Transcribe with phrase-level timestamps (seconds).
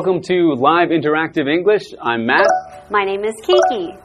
[0.00, 1.82] Welcome to Live Interactive English.
[2.00, 2.46] I'm Matt.
[2.88, 3.98] My name is Kiki.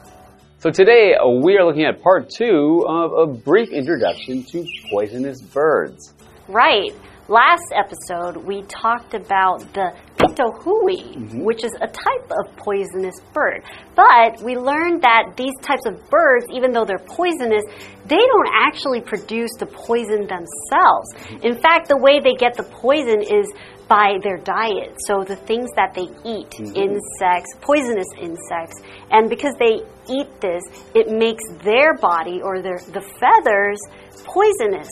[0.58, 5.40] So today uh, we are looking at part two of a brief introduction to poisonous
[5.40, 6.12] birds.
[6.48, 6.90] Right.
[7.28, 11.40] Last episode, we talked about the pitohui, Mm-hmm.
[11.44, 13.62] which is a type of poisonous bird.
[13.94, 17.62] But we learned that these types of birds, even though they're poisonous,
[18.06, 21.08] they don't actually produce the poison themselves.
[21.42, 23.46] In fact, the way they get the poison is
[23.88, 24.96] by their diet.
[25.06, 26.76] So the things that they eat, Mm-hmm.
[26.76, 30.62] insects, poisonous insects, and because they eat this,
[30.94, 33.78] it makes their body or their the feathers
[34.24, 34.88] poisonous.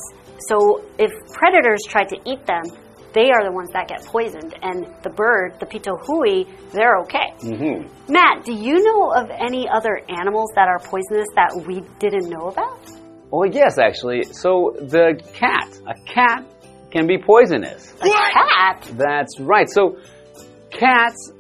[0.49, 2.63] So if predators try to eat them,
[3.15, 7.29] they are the ones that get poisoned, and the bird, the pitohui, they're okay.
[7.45, 8.13] Mm-hmm.
[8.13, 12.49] Matt, do you know of any other animals that are poisonous that we didn't know
[12.49, 12.81] about?
[13.31, 14.25] Well, yes, actually.
[14.33, 16.45] So the cat, a cat
[16.93, 17.93] can be poisonous.
[18.01, 18.93] A cat?
[18.93, 19.69] That's right.
[19.69, 19.97] So
[20.71, 21.33] cats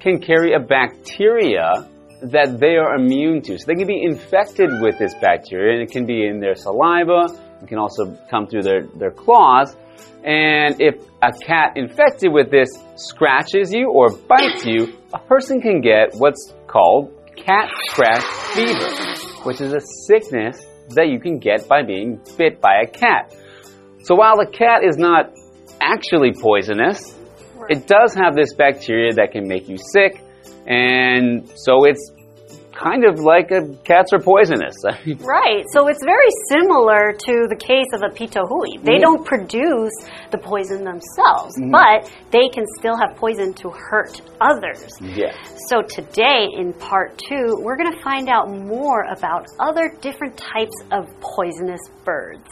[0.00, 1.88] can carry a bacteria
[2.22, 3.58] that they are immune to.
[3.58, 7.26] So they can be infected with this bacteria, and it can be in their saliva.
[7.62, 9.76] It can also come through their, their claws.
[10.24, 15.80] And if a cat infected with this scratches you or bites you, a person can
[15.80, 21.82] get what's called cat scratch fever, which is a sickness that you can get by
[21.82, 23.32] being bit by a cat.
[24.08, 25.34] So while the cat is not
[25.82, 27.14] actually poisonous,
[27.68, 30.24] it does have this bacteria that can make you sick,
[30.66, 32.10] and so it's
[32.72, 34.76] kind of like a, cats are poisonous.
[35.20, 35.64] Right.
[35.74, 38.80] So it's very similar to the case of a pitohui.
[38.80, 39.00] They mm-hmm.
[39.02, 39.92] don't produce
[40.30, 41.70] the poison themselves, mm-hmm.
[41.70, 44.88] but they can still have poison to hurt others.
[45.02, 45.36] yeah.
[45.68, 50.76] So today in part two, we're going to find out more about other different types
[50.92, 52.48] of poisonous birds.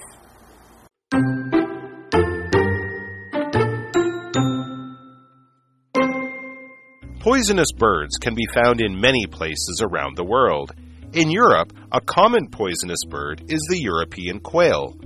[7.27, 10.73] Poisonous birds can be found in many places around the world.
[11.13, 14.97] In Europe, a common poisonous bird is the European quail.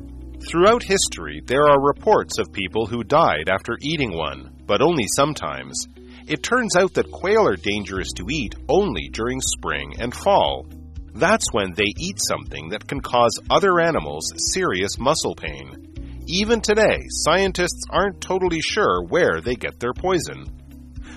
[0.47, 5.87] Throughout history, there are reports of people who died after eating one, but only sometimes.
[6.27, 10.67] It turns out that quail are dangerous to eat only during spring and fall.
[11.15, 15.90] That's when they eat something that can cause other animals serious muscle pain.
[16.33, 20.47] Even today, scientists aren't totally sure where they get their poison.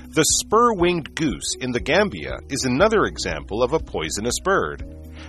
[0.09, 4.83] The spur winged goose in the Gambia is another example of a poisonous bird.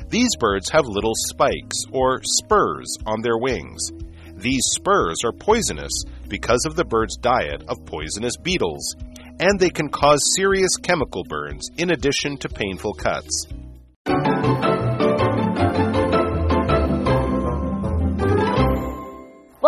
[0.08, 3.90] These birds have little spikes, or spurs, on their wings.
[4.36, 5.92] These spurs are poisonous
[6.28, 8.96] because of the bird's diet of poisonous beetles,
[9.38, 13.48] and they can cause serious chemical burns in addition to painful cuts.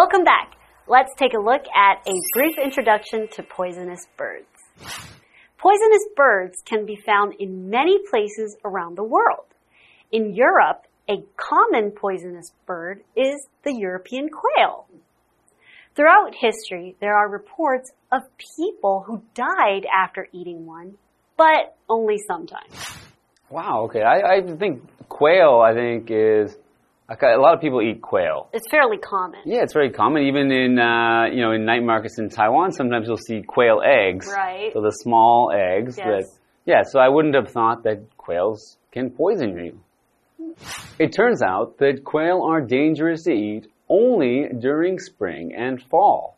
[0.06, 0.52] Welcome back.
[0.86, 4.46] Let's take a look at a brief introduction to poisonous birds.
[5.58, 9.46] Poisonous birds can be found in many places around the world.
[10.12, 14.86] In Europe, a common poisonous bird is the European quail.
[15.96, 18.22] Throughout history, there are reports of
[18.56, 20.98] people who died after eating one,
[21.36, 22.96] but only sometimes.
[23.50, 23.86] Wow.
[23.86, 24.02] Okay.
[24.02, 25.64] I, I think quail.
[25.66, 26.56] I think is
[27.10, 28.48] okay, a lot of people eat quail.
[28.52, 29.40] It's fairly common.
[29.44, 30.24] Yeah, it's very common.
[30.24, 34.26] Even in uh, you know in night markets in Taiwan, sometimes you'll see quail eggs.
[34.26, 34.70] Right.
[34.72, 35.96] So the small eggs.
[35.96, 36.06] Yes.
[36.06, 36.24] That,
[36.64, 36.82] yeah.
[36.84, 39.80] So I wouldn't have thought that quails can poison you.
[40.98, 46.36] It turns out that quail are dangerous to eat only during spring and fall.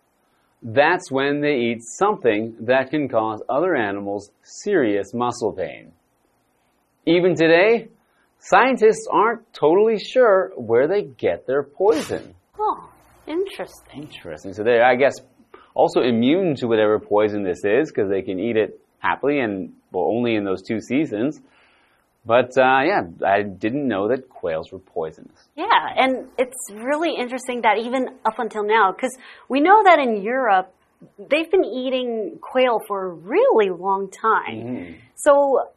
[0.62, 5.92] That's when they eat something that can cause other animals serious muscle pain.
[7.06, 7.88] Even today,
[8.38, 12.34] scientists aren't totally sure where they get their poison.
[12.58, 12.90] Oh,
[13.26, 14.04] interesting.
[14.04, 14.54] Interesting.
[14.54, 15.14] So they're, I guess,
[15.74, 20.04] also immune to whatever poison this is because they can eat it happily and well,
[20.04, 21.40] only in those two seasons.
[22.26, 25.48] But uh, yeah, I didn't know that quails were poisonous.
[25.56, 25.64] Yeah,
[25.96, 29.16] and it's really interesting that even up until now, because
[29.48, 30.74] we know that in Europe,
[31.18, 34.96] they've been eating quail for a really long time.
[35.14, 35.68] So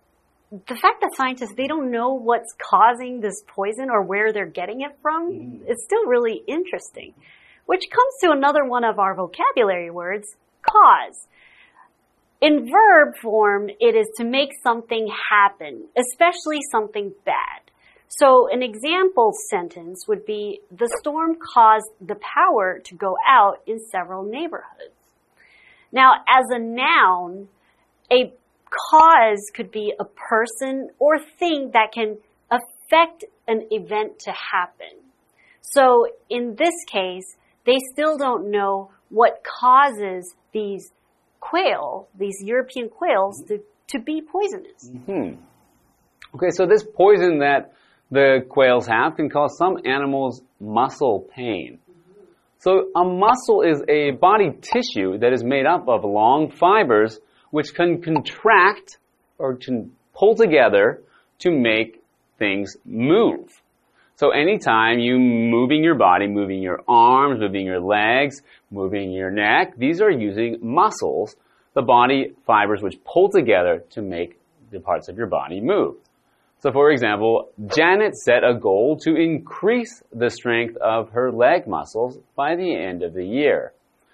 [0.51, 4.81] the fact that scientists they don't know what's causing this poison or where they're getting
[4.81, 5.71] it from mm.
[5.71, 7.13] is still really interesting.
[7.65, 10.27] Which comes to another one of our vocabulary words,
[10.61, 11.27] cause.
[12.41, 17.61] In verb form, it is to make something happen, especially something bad.
[18.09, 23.79] So an example sentence would be, the storm caused the power to go out in
[23.79, 24.95] several neighborhoods.
[25.93, 27.47] Now, as a noun,
[28.11, 28.33] a
[28.71, 32.17] cause could be a person or thing that can
[32.49, 34.97] affect an event to happen.
[35.61, 37.35] So in this case,
[37.65, 40.91] they still don't know what causes these
[41.39, 43.59] quail, these European quails, to,
[43.89, 44.89] to be poisonous.
[45.05, 45.41] Hmm.
[46.35, 47.73] Okay, so this poison that
[48.09, 51.79] the quails have can cause some animals muscle pain.
[52.59, 57.19] So a muscle is a body tissue that is made up of long fibers
[57.51, 58.97] which can contract
[59.37, 61.01] or can pull together
[61.39, 62.01] to make
[62.39, 63.61] things move.
[64.15, 69.77] So anytime you moving your body, moving your arms, moving your legs, moving your neck,
[69.77, 71.35] these are using muscles,
[71.73, 74.39] the body fibers which pull together to make
[74.71, 75.95] the parts of your body move.
[76.59, 82.19] So for example, Janet set a goal to increase the strength of her leg muscles
[82.35, 83.73] by the end of the year.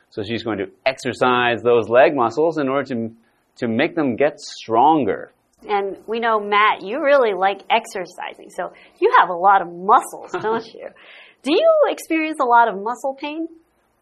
[0.09, 3.11] So she's going to exercise those leg muscles in order to,
[3.57, 5.33] to make them get stronger.
[5.67, 8.49] And we know, Matt, you really like exercising.
[8.55, 10.89] So you have a lot of muscles, don't you?
[11.43, 13.47] Do you experience a lot of muscle pain?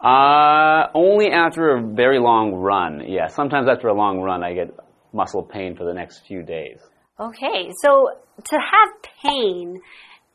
[0.01, 3.03] Uh, only after a very long run.
[3.07, 4.75] Yeah, sometimes after a long run, I get
[5.13, 6.79] muscle pain for the next few days.
[7.19, 8.09] Okay, so
[8.43, 8.89] to have
[9.23, 9.79] pain,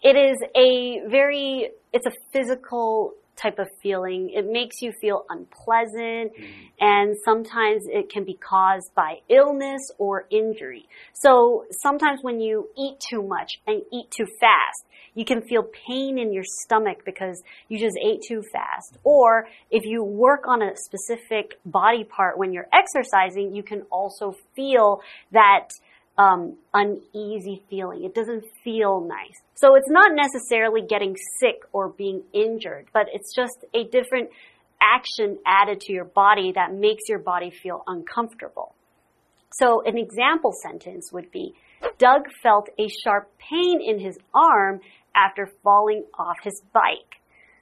[0.03, 4.31] it is a very, it's a physical type of feeling.
[4.35, 6.51] It makes you feel unpleasant mm.
[6.81, 10.89] and sometimes it can be caused by illness or injury.
[11.15, 14.85] So sometimes when you eat too much and eat too fast,
[15.15, 18.99] you can feel pain in your stomach because you just ate too fast.
[19.05, 24.37] Or if you work on a specific body part when you're exercising, you can also
[24.55, 25.01] feel
[25.33, 25.71] that
[26.21, 28.05] um, uneasy feeling.
[28.05, 29.41] It doesn't feel nice.
[29.55, 34.29] So it's not necessarily getting sick or being injured, but it's just a different
[34.81, 38.75] action added to your body that makes your body feel uncomfortable.
[39.53, 41.55] So an example sentence would be,
[41.99, 44.81] Doug felt a sharp pain in his arm
[45.15, 47.17] after falling off his bike.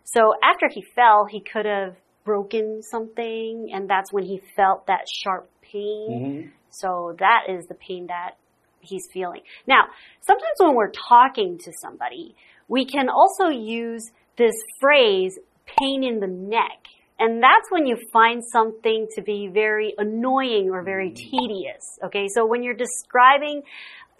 [0.04, 5.06] So after he fell, he could have broken something, and that's when he felt that
[5.22, 6.08] sharp pain.
[6.10, 6.50] Mm -hmm.
[6.70, 8.36] So that is the pain that
[8.80, 9.42] he's feeling.
[9.66, 9.84] Now,
[10.26, 12.34] sometimes when we're talking to somebody,
[12.68, 14.04] we can also use
[14.36, 16.86] this phrase, pain in the neck.
[17.18, 21.38] And that's when you find something to be very annoying or very mm-hmm.
[21.38, 21.98] tedious.
[22.04, 23.62] Okay, so when you're describing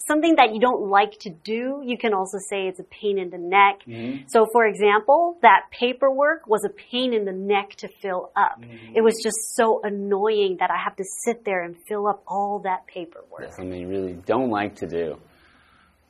[0.07, 3.31] something that you don't like to do, you can also say it's a pain in
[3.31, 3.77] the neck.
[3.87, 4.29] Mm -hmm.
[4.29, 8.59] So, for example, that paperwork was a pain in the neck to fill up.
[8.59, 8.97] Mm -hmm.
[8.99, 12.55] It was just so annoying that I have to sit there and fill up all
[12.69, 13.43] that paperwork.
[13.43, 15.07] That's something you really don't like to do.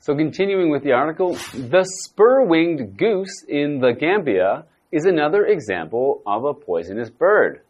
[0.00, 1.30] So, continuing with the article,
[1.74, 4.50] the spur winged goose in the Gambia
[4.90, 7.60] is another example of a poisonous bird.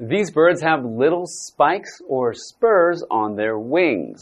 [0.00, 4.20] These birds have little spikes or spurs on their wings.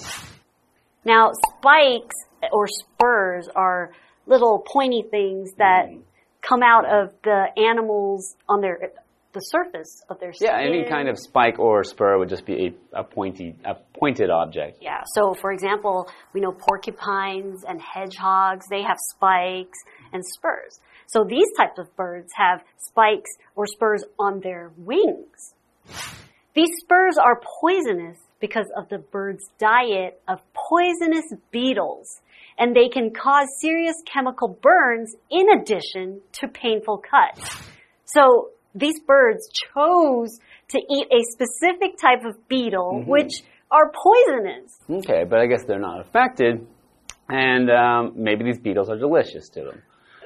[1.05, 2.17] Now, spikes
[2.52, 3.93] or spurs are
[4.26, 6.02] little pointy things that mm.
[6.41, 8.93] come out of the animals on their
[9.32, 10.48] the surface of their skin.
[10.51, 14.29] Yeah, any kind of spike or spur would just be a, a pointy, a pointed
[14.29, 14.79] object.
[14.81, 15.03] Yeah.
[15.15, 18.67] So, for example, we know porcupines and hedgehogs.
[18.69, 19.79] They have spikes
[20.13, 20.81] and spurs.
[21.06, 25.55] So these types of birds have spikes or spurs on their wings.
[26.55, 32.20] These spurs are poisonous because of the bird's diet of poisonous beetles,
[32.59, 37.56] and they can cause serious chemical burns in addition to painful cuts.
[38.05, 43.09] So these birds chose to eat a specific type of beetle, mm -hmm.
[43.09, 44.69] which are poisonous.
[44.89, 46.67] Okay, but I guess they're not affected,
[47.29, 49.82] and um, maybe these beetles are delicious to them.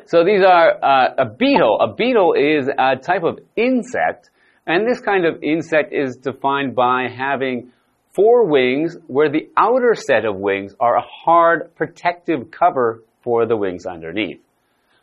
[0.06, 1.75] So these are uh, a beetle.
[1.80, 4.30] A beetle is a type of insect,
[4.66, 7.73] and this kind of insect is defined by having
[8.14, 13.56] four wings where the outer set of wings are a hard protective cover for the
[13.56, 14.40] wings underneath.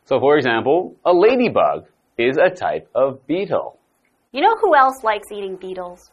[0.06, 1.86] So for example, a ladybug
[2.18, 3.78] is a type of beetle.
[4.32, 6.10] You know who else likes eating beetles?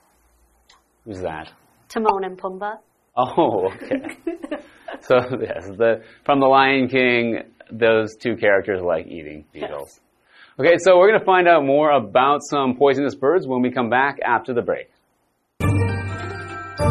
[1.05, 1.52] Who's that?
[1.88, 2.78] Timon and Pumbaa.
[3.17, 4.17] Oh, okay.
[5.00, 10.00] so yes, the from the Lion King, those two characters like eating beetles.
[10.59, 13.90] Okay, so we're going to find out more about some poisonous birds when we come
[13.90, 14.90] back after the break.
[16.80, 16.87] Hello，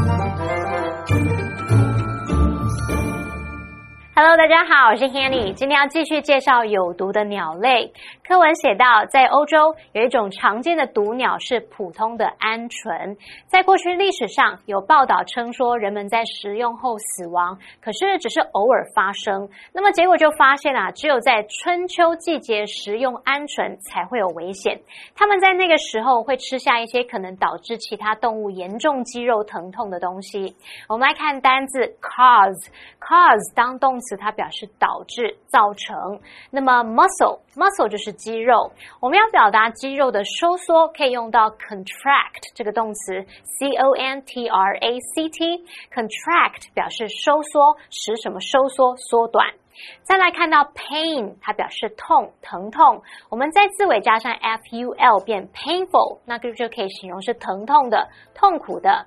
[4.35, 7.93] 大家好，我是 Hanny，今天要继续介绍有毒的鸟类。
[8.27, 13.15] 课文写到，在欧洲有一种常见的毒鸟是普通的鹌鹑，
[13.47, 19.47] 在过去历史上有报道称说人们在食用后死亡，可是只是偶尔发生。
[19.71, 24.77] 那么结果就发现啊，只有在春秋季节食用鹌鹑才会有危险。
[25.15, 30.53] 他们在那个时候会吃下一些可能导致其他动物严重肌肉疼痛的东西。
[30.89, 36.19] 我们来看单字 cause，cause 当动词，它表示导致、造成。
[36.51, 48.95] 那么 muscle，muscle 就是肌肉，我们要表达肌肉的收缩，可以用到 contract 这个动词，c o n t r a c t，contract 表示收缩，使什么收缩？
[48.97, 49.53] 缩短。
[50.03, 53.01] 再来看到 pain，它表示痛、疼痛。
[53.29, 59.05] 我们在字尾加上 f u l 变 painful，那个就可以形容是疼痛的、痛苦的。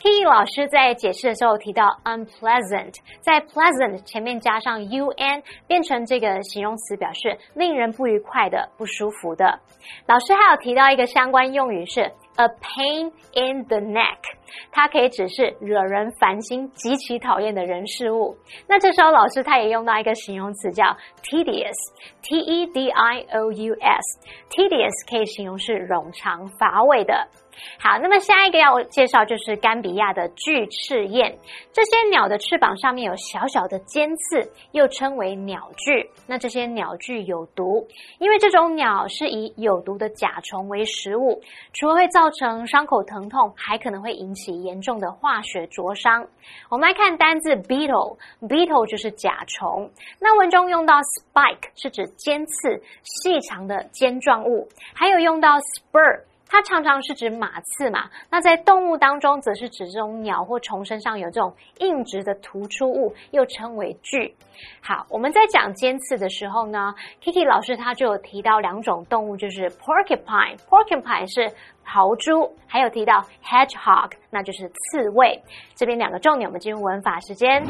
[0.00, 9.60] Kiki 老师在解释的时候提到 unpleasant，在 pleasant 前面加上 u n，变成这个形容词，表示令人不愉快的、不舒服的。
[10.06, 12.12] 老师还有提到一个相关用语是。
[12.38, 14.18] A pain in the neck，
[14.70, 18.36] 它可以指示惹人烦心、极其讨厌的人事物。
[18.68, 27.26] 那这时候老师他也用到一个形容词叫 tedious，t e d i o u s，tedious 可以形容是冗长、乏味的。
[27.78, 31.38] 好，那么下一个要介绍就是甘比亚的巨翅雁。
[31.72, 36.10] 这些鸟的翅膀上面有小小的尖刺，又称为鸟具。
[36.26, 37.86] 那这些鸟具有毒，
[38.18, 41.40] 因为这种鸟是以有毒的甲虫为食物，
[41.72, 46.26] 除了会造成伤口疼痛，还可能会引起严重的化学灼伤。
[46.68, 49.90] 我们来看单字 beetle，beetle 就是甲虫。
[50.20, 56.22] 那文中用到 spike 是指尖刺、细长的尖状物，还有用到 spur。
[56.48, 64.34] 它常常是指马刺嘛，那在动物当中，则是指这种鸟或虫身上有这种硬直的突出物，又称为锯。
[64.80, 75.40] 好，我们在讲尖刺的时候呢，Kiki 老师他就有提到两种动物，就是 porcupine，porcupine 是豪猪，还有提到 hedgehog，那就是刺猬。
[75.74, 77.62] 这边两个重点，我们进入文法时间。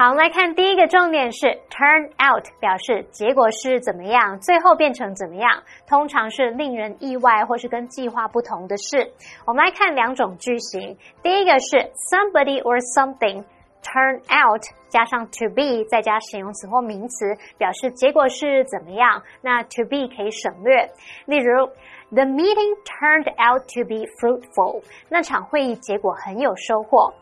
[0.00, 9.12] 好，我们来看第一个重点是 turn out，表示结果是怎么样，最后变成怎么样，通常是令人意外或是跟计划不同的事。
[9.46, 11.76] 我们来看两种句型，第一个是
[12.10, 13.44] somebody or something
[13.82, 19.22] turn out 加上 to be 再加形容词或名词，表示结果是怎么样。
[19.42, 20.88] 那 to be 可以省略，
[21.26, 21.66] 例如
[22.08, 27.12] the meeting turned out to be fruitful，那场会议结果很有收获。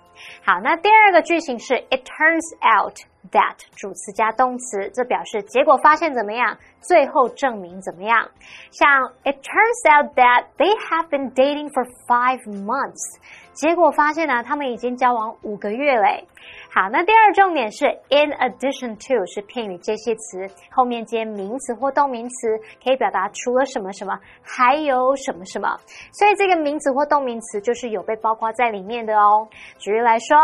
[0.45, 2.95] 好，那第二个句型是 It turns out
[3.31, 8.29] that 主词加动词，这表示结果发现怎么样，最后证明怎么样。
[8.71, 13.19] 像 It turns out that they have been dating for five months，
[13.53, 16.27] 结果发现呢，他们已经交往五个月嘞。
[16.71, 25.77] 好，那第二重点是 in addition to 是片语这些词，后面接名词或动名词，可以表达除了什么什么，还有什么什么。
[26.13, 29.49] 所以这个名词或动名词就是有被包括在里面的哦。
[29.79, 30.37] 举例来说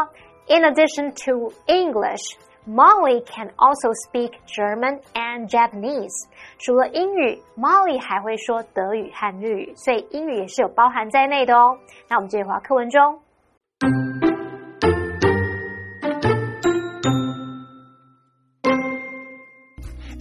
[0.49, 6.27] ，in addition to English，Molly can also speak German and Japanese。
[6.59, 11.79] 除了英语，Molly 还会说德语和日语，所以英语也是有包含在内的哦。
[12.09, 13.21] 那我们继续回课文中。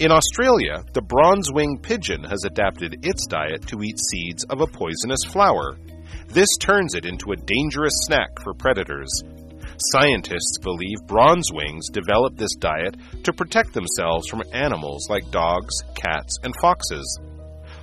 [0.03, 4.67] In Australia, the bronze wing pigeon has adapted its diet to eat seeds of a
[4.67, 5.77] poisonous flower.
[6.27, 9.07] This turns it into a dangerous snack for predators.
[9.93, 16.38] Scientists believe bronze wings developed this diet to protect themselves from animals like dogs, cats,
[16.43, 17.22] and foxes.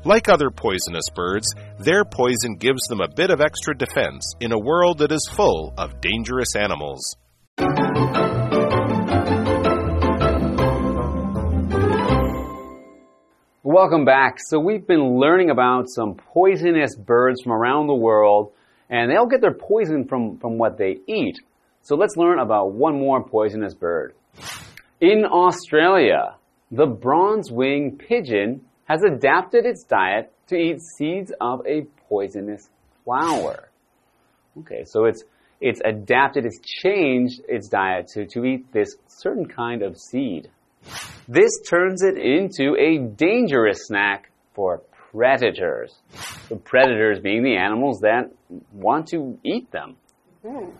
[0.04, 1.48] Like other poisonous birds,
[1.78, 5.72] their poison gives them a bit of extra defense in a world that is full
[5.78, 7.16] of dangerous animals.
[13.72, 14.38] Welcome back.
[14.48, 18.50] So we've been learning about some poisonous birds from around the world,
[18.88, 21.36] and they all get their poison from, from what they eat.
[21.82, 24.14] So let's learn about one more poisonous bird.
[25.00, 26.34] In Australia,
[26.72, 32.68] the bronze-winged pigeon has adapted its diet to eat seeds of a poisonous
[33.04, 33.68] flower.
[34.58, 35.22] Okay, so it's
[35.60, 40.50] it's adapted, it's changed its diet to, to eat this certain kind of seed.
[41.28, 45.94] This turns it into a dangerous snack for predators.
[46.48, 48.30] The predators being the animals that
[48.72, 49.96] want to eat them.
[50.44, 50.72] Mm.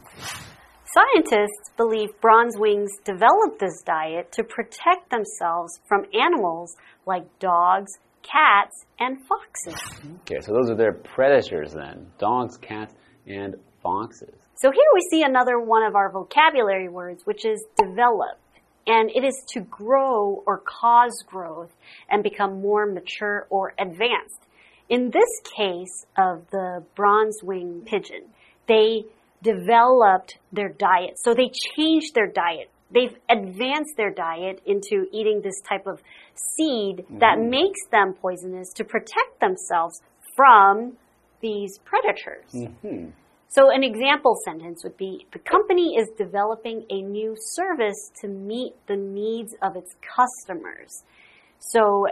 [0.92, 6.75] Scientists believe bronze wings developed this diet to protect themselves from animals
[7.07, 7.92] like dogs,
[8.23, 9.80] cats, and foxes.
[10.23, 12.95] Okay, so those are their predators then dogs, cats,
[13.26, 14.35] and foxes.
[14.57, 18.38] So here we see another one of our vocabulary words, which is develop.
[18.87, 21.72] And it is to grow or cause growth
[22.08, 24.40] and become more mature or advanced.
[24.88, 28.25] In this case of the bronze wing pigeon,
[28.66, 29.04] they
[29.42, 31.14] developed their diet.
[31.16, 32.70] So they changed their diet.
[32.92, 36.02] They've advanced their diet into eating this type of
[36.34, 37.50] seed that Mm-hmm.
[37.50, 40.00] makes them poisonous to protect themselves
[40.34, 40.96] from
[41.40, 42.50] these predators.
[42.52, 43.10] Mm-hmm.
[43.50, 48.75] So an example sentence would be the company is developing a new service to meet
[48.87, 51.02] the needs of its customers.
[51.59, 52.07] So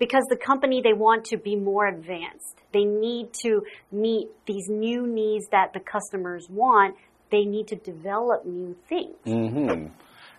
[0.00, 3.62] because the company they want to be more advanced, they need to
[3.92, 6.96] meet these new needs that the customers want.
[7.30, 9.16] They need to develop new things.
[9.24, 9.90] Mm -hmm.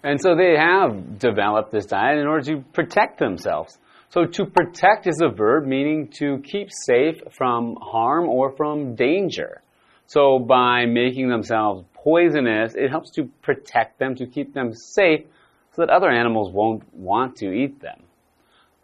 [0.04, 3.80] And so they have developed this diet in order to protect themselves.
[4.10, 9.64] So to protect is a verb meaning to keep safe from harm or from danger.
[10.08, 15.26] So by making themselves poisonous, it helps to protect them, to keep them safe,
[15.76, 18.04] so that other animals won't want to eat them.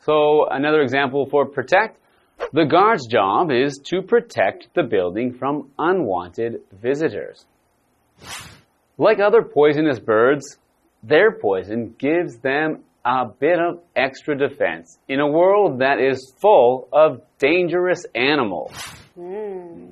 [0.02, 1.98] So another example for protect,
[2.54, 7.46] the guard's job is to protect the building from unwanted visitors.
[8.98, 10.58] Like other poisonous birds,
[11.04, 16.88] their poison gives them a bit of extra defense in a world that is full
[16.92, 18.74] of dangerous animals.
[19.16, 19.89] Hmm.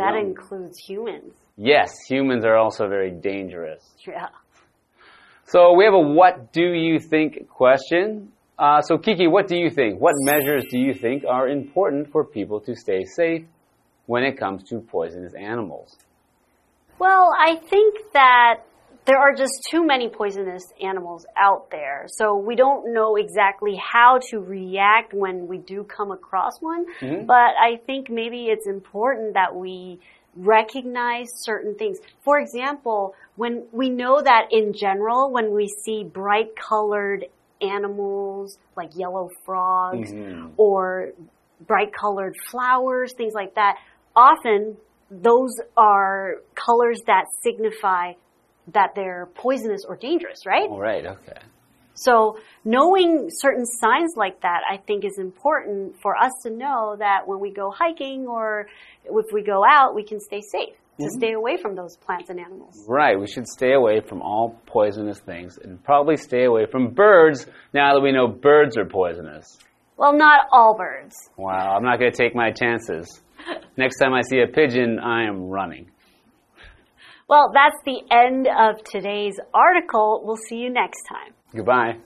[0.00, 1.32] That includes humans.
[1.56, 3.82] Yes, humans are also very dangerous.
[4.06, 4.28] Yeah.
[5.44, 8.32] So we have a what do you think question.
[8.58, 10.00] Uh, so Kiki, what do you think?
[10.00, 13.44] What measures do you think are important for people to stay safe
[14.06, 15.96] when it comes to poisonous animals?
[16.98, 18.60] Well, I think that
[19.10, 22.06] there are just too many poisonous animals out there.
[22.06, 26.86] So we don't know exactly how to react when we do come across one.
[27.00, 27.26] Mm-hmm.
[27.26, 29.98] But I think maybe it's important that we
[30.36, 31.98] recognize certain things.
[32.22, 37.24] For example, when we know that in general, when we see bright colored
[37.60, 40.50] animals like yellow frogs mm-hmm.
[40.56, 41.14] or
[41.66, 43.74] bright colored flowers, things like that,
[44.14, 44.76] often
[45.10, 48.12] those are colors that signify
[48.72, 50.68] that they're poisonous or dangerous, right?
[50.68, 51.40] All right, okay.
[51.94, 57.26] So knowing certain signs like that, I think is important for us to know that
[57.26, 58.68] when we go hiking or
[59.04, 61.18] if we go out, we can stay safe to mm-hmm.
[61.18, 62.84] stay away from those plants and animals.
[62.88, 67.46] Right, we should stay away from all poisonous things and probably stay away from birds
[67.74, 69.58] now that we know birds are poisonous.
[69.96, 71.14] Well, not all birds.
[71.36, 73.20] Wow, I'm not going to take my chances.
[73.76, 75.90] Next time I see a pigeon, I am running.
[77.29, 80.21] Well, that's the end of today's article.
[80.23, 81.33] We'll see you next time.
[81.53, 81.99] Goodbye.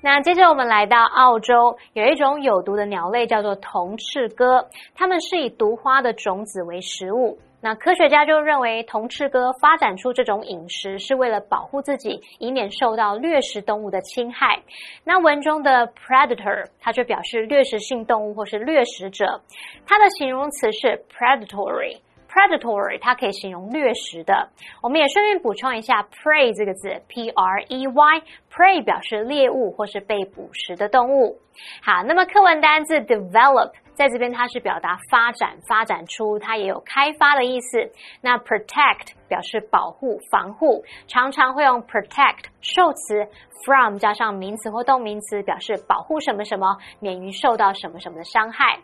[0.00, 7.38] 那接着我们来到澳洲，有一种有毒的鸟类叫做铜翅鸽，它们是以毒花的种子为食物。
[7.61, 14.61] 那科学家就认为，铜翅哥发展出这种饮食是为了保护自己，以免受到掠食动物的侵害。
[15.03, 19.41] 那文中的 predator，它就表示掠食性动物或是掠食者，
[19.85, 21.97] 它的形容词是 predatory。
[22.31, 24.49] predatory 它可以形容掠食的。
[24.83, 31.39] 我们也顺便补充一下 prey 这个字，p r e y，prey 表示猎物或是被捕食的动物。
[31.81, 37.91] 好，那么课文单字 develop 在这边它是表达发展、发展出，它也有开发的意思。
[38.21, 43.25] 那 protect 表示保护、防护，常常会用 protect 受词
[43.63, 48.79] from 加上名词或动名词，表示保护什么什么，免于受到什么什么的伤害。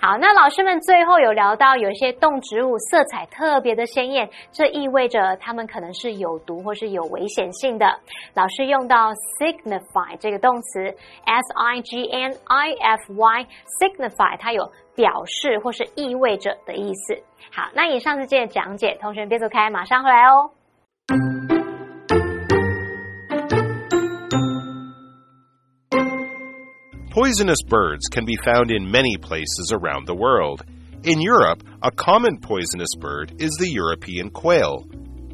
[0.00, 7.98] 好，那老师们最后有聊到，有一些动植物色彩特别的鲜艳，这意味着它们可能是有毒或是有危险性的。
[8.34, 10.80] 老师用到 signify 这个动词
[11.24, 17.21] ，s i g n i f y，signify 它有 表示或是意味着的意思。
[17.51, 20.51] 好，那以上是今天的讲解，同学们别走开，马上回来哦。
[27.11, 30.63] Poisonous birds can be found in many places around the world.
[31.03, 34.83] In Europe, a common poisonous bird is the European quail.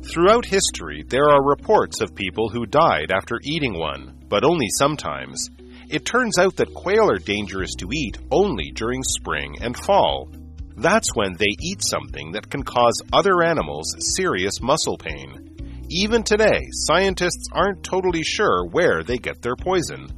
[0.02, 5.50] Throughout history, there are reports of people who died after eating one, but only sometimes.
[5.89, 10.31] It turns out that quail are dangerous to eat only during spring and fall.
[10.77, 15.55] That's when they eat something that can cause other animals serious muscle pain.
[15.91, 20.09] Even today, scientists aren't totally sure where they get their poison.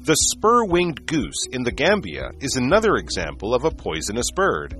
[0.00, 4.74] The spur winged goose in the Gambia is another example of a poisonous bird.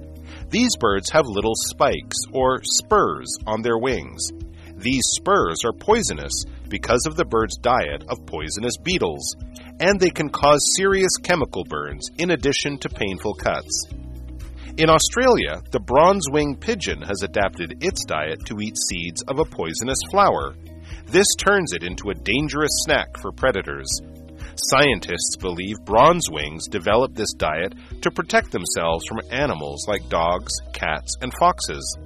[0.50, 4.30] These birds have little spikes, or spurs, on their wings.
[4.76, 9.36] These spurs are poisonous because of the bird's diet of poisonous beetles,
[9.80, 13.84] and they can cause serious chemical burns in addition to painful cuts.
[14.76, 19.44] In Australia, the bronze winged pigeon has adapted its diet to eat seeds of a
[19.44, 20.54] poisonous flower.
[21.06, 23.88] This turns it into a dangerous snack for predators.
[24.70, 31.14] Scientists believe bronze wings developed this diet to protect themselves from animals like dogs, cats,
[31.20, 31.96] and foxes.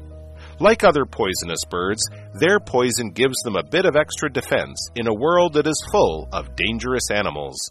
[0.60, 2.02] Like other poisonous birds,
[2.34, 6.28] their poison gives them a bit of extra defense in a world that is full
[6.34, 7.70] of dangerous animals.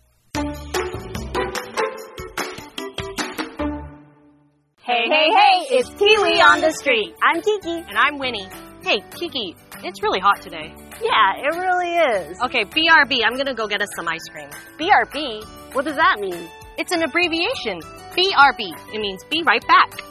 [4.82, 7.14] Hey, hey, hey, it's Kiwi on the street.
[7.22, 7.86] I'm Kiki.
[7.88, 8.50] And I'm Winnie.
[8.82, 10.74] Hey, Kiki, it's really hot today.
[11.00, 12.42] Yeah, it really is.
[12.42, 14.50] Okay, BRB, I'm gonna go get us some ice cream.
[14.80, 15.44] BRB?
[15.74, 16.50] What does that mean?
[16.80, 17.82] It's an abbreviation.
[18.18, 18.74] BRB.
[18.96, 20.02] It means be right back.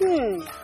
[0.00, 0.63] Hmm.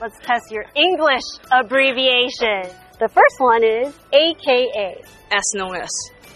[0.00, 2.68] Let's test your English abbreviation.
[3.00, 5.02] The first one is AKA.
[5.32, 5.88] as known as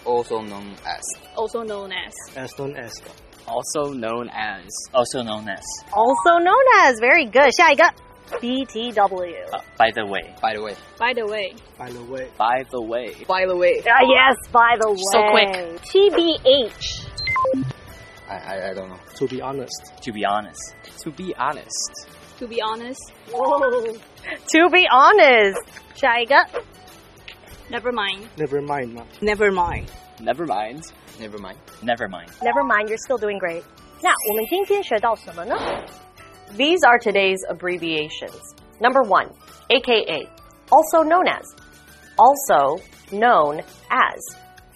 [0.06, 1.02] also known as
[1.36, 2.14] Also known as.
[2.36, 2.90] as known as
[3.46, 6.98] also known as also known as Also known as.
[7.00, 7.50] Very good.
[7.52, 7.84] 下一个
[8.40, 9.34] BTW.
[9.52, 11.54] uh, by the way by the way By the way.
[11.76, 15.04] by the way by the way by the way， Ah, yes, by the way.
[15.12, 15.80] So quick.
[15.92, 17.06] TBH.
[18.28, 20.62] I, I I don't know to be honest to be honest
[21.04, 21.92] to be honest
[22.38, 25.60] To be honest, To be honest.
[25.94, 26.34] 下一个
[27.70, 28.26] never mind.
[28.36, 29.86] never mind 嘛 never mind，
[30.20, 30.82] never mind
[31.20, 33.62] never mind never mind Never mind, you're still doing great.
[34.02, 35.54] 那我们今天学到什么呢？
[36.56, 38.40] These are today's abbreviations.
[38.80, 39.28] Number one,
[39.68, 40.26] AKA,
[40.70, 41.44] also known as.
[42.16, 44.18] Also known as.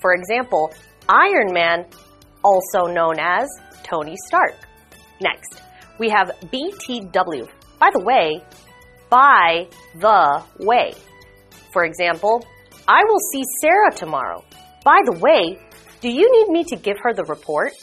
[0.00, 0.70] For example,
[1.08, 1.86] Iron Man,
[2.44, 3.48] also known as
[3.82, 4.54] Tony Stark.
[5.20, 5.62] Next,
[5.99, 7.47] we have BTW.
[7.79, 8.41] By the way,
[9.09, 10.93] by the way.
[11.71, 12.45] For example,
[12.87, 14.43] I will see Sarah tomorrow.
[14.83, 15.59] By the way,
[16.01, 17.73] do you need me to give her the report?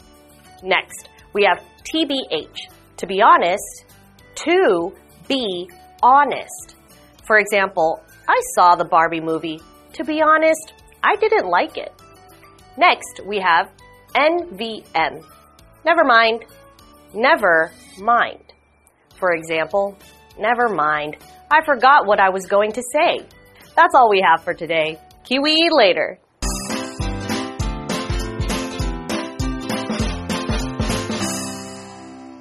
[0.62, 2.56] Next, we have TBH.
[2.96, 3.84] To be honest,
[4.36, 4.92] to
[5.28, 5.68] be
[6.02, 6.76] honest.
[7.26, 9.60] For example, I saw the Barbie movie.
[9.94, 11.92] To be honest, I didn't like it.
[12.76, 13.70] Next, we have
[14.14, 15.24] NVM.
[15.84, 16.44] Never mind.
[17.16, 18.52] Never mind.
[19.18, 19.96] For example,
[20.38, 21.16] never mind.
[21.50, 23.24] I forgot what I was going to say.
[23.74, 24.98] That's all we have for today.
[25.24, 26.18] Kiwi later.